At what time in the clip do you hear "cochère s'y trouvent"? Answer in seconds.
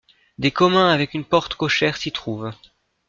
1.53-2.51